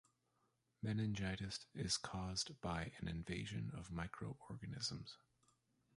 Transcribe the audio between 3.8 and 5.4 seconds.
micro-organisms.